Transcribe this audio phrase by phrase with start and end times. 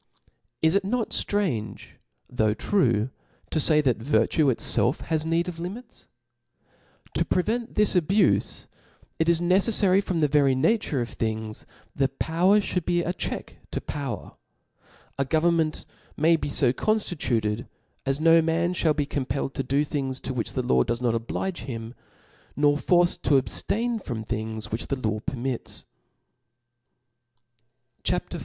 [0.63, 1.89] Is it not ftrange,
[2.27, 3.11] though true,
[3.51, 6.07] to fay, that virtue itfelf has need of limits?
[7.13, 8.65] To prevent this abufe,
[9.19, 11.65] it is necefTary from the very nature of thingj,
[12.17, 14.31] power (hould be a check to power.
[15.19, 15.85] A government
[16.17, 17.67] may be fo conftituted,
[18.03, 21.13] as no man fhall be compelled to do things to which the law does not
[21.13, 21.93] oblige him,
[22.55, 25.85] nor forced td ab ftain from things which the law permits."..
[28.03, 28.31] CHAP.
[28.33, 28.39] V.